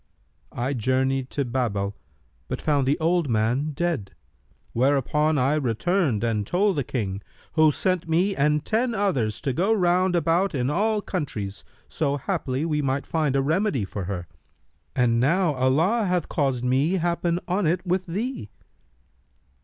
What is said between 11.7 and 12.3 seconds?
so